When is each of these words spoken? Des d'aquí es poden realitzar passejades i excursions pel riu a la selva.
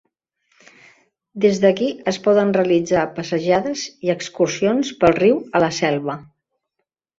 Des 1.43 1.59
d'aquí 1.65 1.89
es 2.13 2.19
poden 2.29 2.55
realitzar 2.57 3.05
passejades 3.19 3.85
i 4.09 4.13
excursions 4.15 4.93
pel 5.05 5.17
riu 5.21 5.41
a 5.61 5.65
la 5.67 5.73
selva. 5.85 6.19